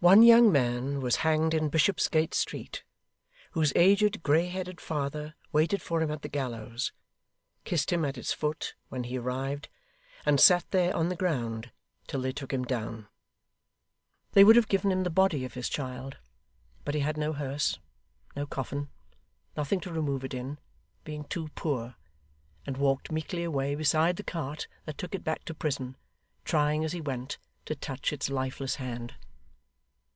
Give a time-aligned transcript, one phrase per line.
[0.00, 2.84] One young man was hanged in Bishopsgate Street,
[3.52, 6.92] whose aged grey headed father waited for him at the gallows,
[7.64, 9.70] kissed him at its foot when he arrived,
[10.26, 11.72] and sat there, on the ground,
[12.08, 13.06] till they took him down.
[14.32, 16.18] They would have given him the body of his child;
[16.84, 17.78] but he had no hearse,
[18.36, 18.90] no coffin,
[19.56, 20.58] nothing to remove it in,
[21.04, 21.94] being too poor
[22.66, 25.96] and walked meekly away beside the cart that took it back to prison,
[26.44, 29.14] trying, as he went, to touch its lifeless hand.